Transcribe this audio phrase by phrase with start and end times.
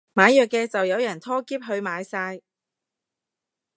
[0.15, 2.41] 賣藥嘅就有人拖喼去買晒